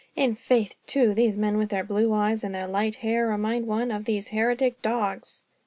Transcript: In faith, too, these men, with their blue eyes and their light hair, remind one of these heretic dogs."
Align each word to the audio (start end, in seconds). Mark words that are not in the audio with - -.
In 0.15 0.33
faith, 0.33 0.77
too, 0.87 1.13
these 1.13 1.37
men, 1.37 1.57
with 1.59 1.69
their 1.69 1.83
blue 1.83 2.11
eyes 2.11 2.43
and 2.43 2.55
their 2.55 2.65
light 2.65 2.95
hair, 3.05 3.27
remind 3.27 3.67
one 3.67 3.91
of 3.91 4.05
these 4.05 4.29
heretic 4.29 4.81
dogs." 4.81 5.45